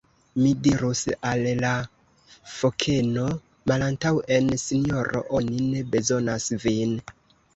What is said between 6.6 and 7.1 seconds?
vin.'"